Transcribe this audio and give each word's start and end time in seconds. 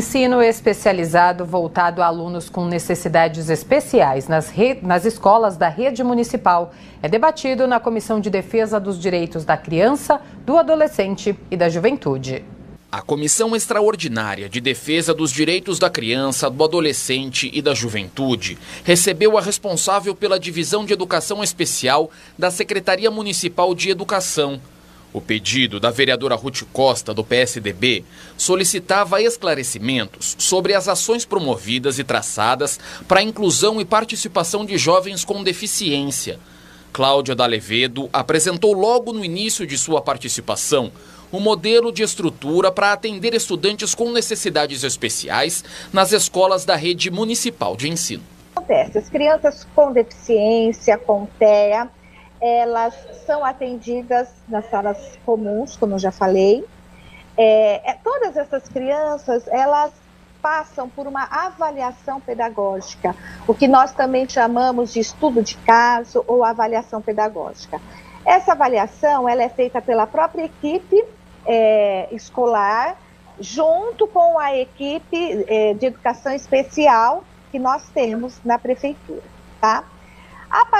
Ensino 0.00 0.40
especializado 0.40 1.44
voltado 1.44 2.00
a 2.00 2.06
alunos 2.06 2.48
com 2.48 2.64
necessidades 2.64 3.50
especiais 3.50 4.28
nas, 4.28 4.50
nas 4.80 5.04
escolas 5.04 5.58
da 5.58 5.68
rede 5.68 6.02
municipal 6.02 6.72
é 7.02 7.08
debatido 7.08 7.66
na 7.66 7.78
Comissão 7.78 8.18
de 8.18 8.30
Defesa 8.30 8.80
dos 8.80 8.98
Direitos 8.98 9.44
da 9.44 9.58
Criança, 9.58 10.18
do 10.46 10.56
Adolescente 10.56 11.38
e 11.50 11.56
da 11.56 11.68
Juventude. 11.68 12.42
A 12.90 13.02
Comissão 13.02 13.54
Extraordinária 13.54 14.48
de 14.48 14.58
Defesa 14.58 15.12
dos 15.12 15.30
Direitos 15.30 15.78
da 15.78 15.90
Criança, 15.90 16.48
do 16.48 16.64
Adolescente 16.64 17.50
e 17.52 17.60
da 17.60 17.74
Juventude 17.74 18.56
recebeu 18.82 19.36
a 19.36 19.42
responsável 19.42 20.14
pela 20.14 20.40
Divisão 20.40 20.86
de 20.86 20.94
Educação 20.94 21.44
Especial 21.44 22.10
da 22.38 22.50
Secretaria 22.50 23.10
Municipal 23.10 23.74
de 23.74 23.90
Educação 23.90 24.62
o 25.12 25.20
pedido 25.20 25.80
da 25.80 25.90
vereadora 25.90 26.34
Ruth 26.34 26.62
Costa, 26.72 27.12
do 27.12 27.24
PSDB, 27.24 28.04
solicitava 28.36 29.20
esclarecimentos 29.20 30.36
sobre 30.38 30.74
as 30.74 30.88
ações 30.88 31.24
promovidas 31.24 31.98
e 31.98 32.04
traçadas 32.04 32.78
para 33.08 33.20
a 33.20 33.22
inclusão 33.22 33.80
e 33.80 33.84
participação 33.84 34.64
de 34.64 34.78
jovens 34.78 35.24
com 35.24 35.42
deficiência. 35.42 36.38
Cláudia 36.92 37.34
D'Alevedo 37.34 38.08
apresentou 38.12 38.72
logo 38.72 39.12
no 39.12 39.24
início 39.24 39.66
de 39.66 39.78
sua 39.78 40.00
participação 40.00 40.90
um 41.32 41.38
modelo 41.38 41.92
de 41.92 42.02
estrutura 42.02 42.72
para 42.72 42.92
atender 42.92 43.34
estudantes 43.34 43.94
com 43.94 44.10
necessidades 44.10 44.82
especiais 44.82 45.64
nas 45.92 46.12
escolas 46.12 46.64
da 46.64 46.74
rede 46.74 47.10
municipal 47.10 47.76
de 47.76 47.88
ensino. 47.88 48.22
Acontece, 48.56 48.98
as 48.98 49.08
crianças 49.08 49.66
com 49.74 49.92
deficiência, 49.92 50.98
com 50.98 51.26
TEA, 51.38 51.88
elas 52.40 52.94
são 53.26 53.44
atendidas 53.44 54.28
nas 54.48 54.68
salas 54.70 55.18
comuns, 55.24 55.76
como 55.76 55.94
eu 55.94 55.98
já 55.98 56.10
falei. 56.10 56.64
É, 57.36 57.90
é, 57.90 57.94
todas 58.02 58.36
essas 58.36 58.68
crianças, 58.68 59.46
elas 59.48 59.92
passam 60.40 60.88
por 60.88 61.06
uma 61.06 61.24
avaliação 61.24 62.18
pedagógica, 62.20 63.14
o 63.46 63.54
que 63.54 63.68
nós 63.68 63.92
também 63.92 64.26
chamamos 64.26 64.92
de 64.92 65.00
estudo 65.00 65.42
de 65.42 65.56
caso 65.58 66.24
ou 66.26 66.42
avaliação 66.44 67.02
pedagógica. 67.02 67.80
Essa 68.24 68.52
avaliação 68.52 69.28
ela 69.28 69.42
é 69.42 69.48
feita 69.48 69.82
pela 69.82 70.06
própria 70.06 70.44
equipe 70.44 71.04
é, 71.46 72.08
escolar, 72.12 72.96
junto 73.38 74.06
com 74.06 74.38
a 74.38 74.56
equipe 74.56 75.44
é, 75.46 75.74
de 75.74 75.86
educação 75.86 76.32
especial 76.32 77.24
que 77.50 77.58
nós 77.58 77.88
temos 77.90 78.38
na 78.44 78.58
prefeitura, 78.58 79.22
tá? 79.60 79.84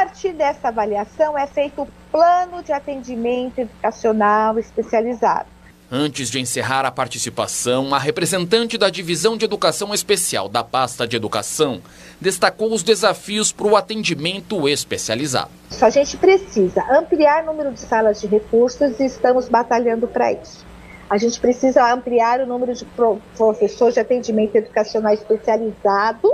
A 0.00 0.06
partir 0.06 0.32
dessa 0.32 0.68
avaliação 0.68 1.36
é 1.36 1.46
feito 1.46 1.82
o 1.82 1.88
plano 2.10 2.62
de 2.62 2.72
atendimento 2.72 3.58
educacional 3.58 4.58
especializado. 4.58 5.46
Antes 5.92 6.30
de 6.30 6.40
encerrar 6.40 6.86
a 6.86 6.90
participação, 6.90 7.94
a 7.94 7.98
representante 7.98 8.78
da 8.78 8.88
Divisão 8.88 9.36
de 9.36 9.44
Educação 9.44 9.92
Especial 9.92 10.48
da 10.48 10.64
Pasta 10.64 11.06
de 11.06 11.16
Educação 11.16 11.82
destacou 12.18 12.72
os 12.72 12.82
desafios 12.82 13.52
para 13.52 13.66
o 13.66 13.76
atendimento 13.76 14.66
especializado. 14.66 15.50
A 15.82 15.90
gente 15.90 16.16
precisa 16.16 16.82
ampliar 16.90 17.42
o 17.42 17.48
número 17.48 17.70
de 17.70 17.80
salas 17.80 18.22
de 18.22 18.26
recursos 18.26 18.98
e 18.98 19.04
estamos 19.04 19.50
batalhando 19.50 20.08
para 20.08 20.32
isso. 20.32 20.64
A 21.10 21.18
gente 21.18 21.38
precisa 21.38 21.92
ampliar 21.92 22.40
o 22.40 22.46
número 22.46 22.72
de 22.72 22.86
professores 23.36 23.92
de 23.92 24.00
atendimento 24.00 24.56
educacional 24.56 25.12
especializado, 25.12 26.32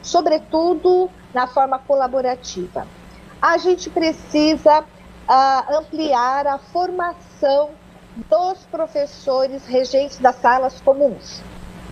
sobretudo 0.00 1.10
na 1.34 1.48
forma 1.48 1.76
colaborativa. 1.80 2.86
A 3.40 3.56
gente 3.58 3.88
precisa 3.88 4.80
uh, 4.80 5.78
ampliar 5.78 6.46
a 6.46 6.58
formação 6.58 7.70
dos 8.28 8.58
professores 8.70 9.64
regentes 9.66 10.18
das 10.18 10.36
salas 10.36 10.80
comuns, 10.80 11.42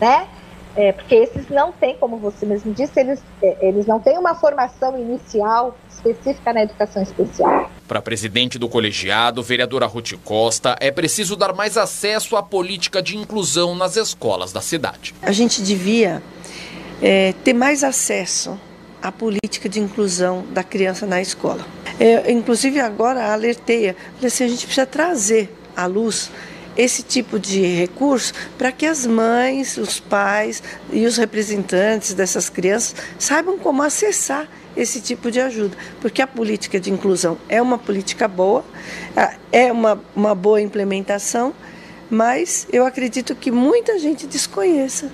né? 0.01 0.29
É, 0.77 0.93
porque 0.93 1.15
esses 1.15 1.49
não 1.49 1.73
têm, 1.73 1.97
como 1.97 2.19
você 2.19 2.47
mesmo 2.47 2.73
disse, 2.73 3.01
eles, 3.01 3.21
é, 3.43 3.67
eles 3.67 3.87
não 3.87 3.99
têm 3.99 4.17
uma 4.17 4.35
formação 4.35 4.97
inicial 4.97 5.77
específica 5.91 6.53
na 6.53 6.63
educação 6.63 7.03
especial. 7.03 7.71
Para 7.89 7.99
a 7.99 8.03
presidente 8.03 8.59
do 8.59 8.69
colegiado, 8.69 9.43
vereadora 9.43 9.87
Ruth 9.87 10.12
Costa, 10.22 10.77
é 10.78 10.93
preciso 10.93 11.34
dar 11.34 11.53
mais 11.53 11.77
acesso 11.77 12.37
à 12.37 12.43
política 12.43 13.03
de 13.03 13.17
inclusão 13.17 13.75
nas 13.75 13.97
escolas 13.97 14.53
da 14.53 14.61
cidade. 14.61 15.15
A 15.22 15.33
gente 15.33 15.62
devia 15.62 16.22
é, 17.03 17.34
ter 17.43 17.55
mais 17.55 17.83
acesso 17.83 18.56
a 19.03 19.12
política 19.12 19.69
de 19.69 19.81
inclusão 19.81 20.44
da 20.50 20.62
criança 20.62 21.06
na 21.06 21.20
escola. 21.20 21.64
É, 21.98 22.31
inclusive 22.31 22.81
agora 22.81 23.32
alerteia, 23.32 23.97
assim, 24.22 24.44
a 24.44 24.48
gente 24.48 24.64
precisa 24.66 24.86
trazer 24.86 25.53
à 25.76 25.86
luz 25.86 26.31
esse 26.76 27.03
tipo 27.03 27.41
de 27.41 27.60
recurso 27.60 28.32
para 28.56 28.70
que 28.70 28.86
as 28.86 29.04
mães, 29.04 29.76
os 29.76 29.98
pais 29.98 30.62
e 30.92 31.04
os 31.06 31.16
representantes 31.16 32.14
dessas 32.14 32.48
crianças 32.48 32.94
saibam 33.19 33.59
como 33.59 33.82
acessar 33.82 34.48
esse 34.76 35.00
tipo 35.00 35.28
de 35.28 35.41
ajuda, 35.41 35.76
porque 36.00 36.22
a 36.22 36.26
política 36.26 36.78
de 36.78 36.92
inclusão 36.92 37.36
é 37.48 37.60
uma 37.60 37.76
política 37.76 38.28
boa, 38.28 38.65
é 39.50 39.72
uma, 39.72 40.00
uma 40.15 40.36
boa 40.36 40.60
implementação, 40.60 41.53
mas 42.09 42.69
eu 42.72 42.86
acredito 42.86 43.34
que 43.34 43.50
muita 43.50 43.98
gente 43.98 44.25
desconheça. 44.25 45.10